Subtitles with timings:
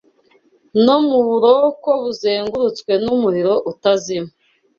[0.85, 4.29] no muburoko buzengurutswe numuriro utazima